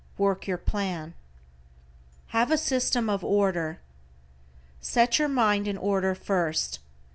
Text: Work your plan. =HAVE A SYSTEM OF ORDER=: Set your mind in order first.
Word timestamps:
Work 0.17 0.47
your 0.47 0.57
plan. 0.57 1.13
=HAVE 2.29 2.49
A 2.49 2.57
SYSTEM 2.57 3.07
OF 3.07 3.23
ORDER=: 3.23 3.79
Set 4.81 5.19
your 5.19 5.27
mind 5.29 5.67
in 5.67 5.77
order 5.77 6.15
first. 6.15 6.79